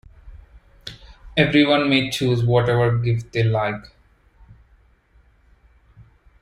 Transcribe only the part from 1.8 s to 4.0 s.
may choose whatever gift they like.